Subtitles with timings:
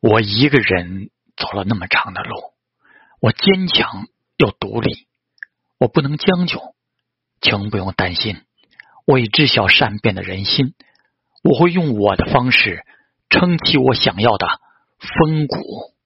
[0.00, 2.36] 我一个人走了那么长的路
[3.20, 4.06] 我坚强
[4.36, 5.06] 又独立
[5.78, 6.74] 我不能将就
[7.40, 8.42] 请不用担心
[9.06, 10.74] 我已知晓善变的人心
[11.42, 12.84] 我会用我的方式
[13.28, 14.46] 撑起我想要的
[14.98, 15.99] 风骨。